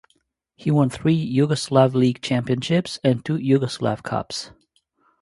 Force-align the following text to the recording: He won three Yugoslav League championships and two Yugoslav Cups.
He 0.55 0.71
won 0.71 0.89
three 0.89 1.15
Yugoslav 1.31 1.93
League 1.93 2.21
championships 2.23 2.97
and 3.03 3.23
two 3.23 3.37
Yugoslav 3.37 4.01
Cups. 4.01 4.49